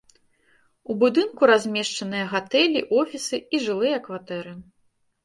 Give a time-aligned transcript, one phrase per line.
[0.93, 4.57] У будынку размешчаныя гатэлі, офісы і жылыя кватэры.